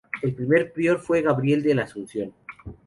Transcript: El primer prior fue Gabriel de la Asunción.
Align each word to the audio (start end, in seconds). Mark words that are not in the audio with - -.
El 0.23 0.33
primer 0.33 0.73
prior 0.73 0.97
fue 0.99 1.21
Gabriel 1.21 1.61
de 1.61 1.75
la 1.75 1.83
Asunción. 1.83 2.33